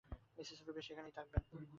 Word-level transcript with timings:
Mrs 0.37 0.59
Rubin 0.67 0.83
সেখানেই 0.87 1.13
থাকবেন। 1.17 1.41